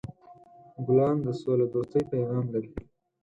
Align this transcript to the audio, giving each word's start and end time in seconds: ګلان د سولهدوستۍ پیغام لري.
ګلان 0.87 1.15
د 1.25 1.27
سولهدوستۍ 1.41 2.03
پیغام 2.11 2.45
لري. 2.53 2.71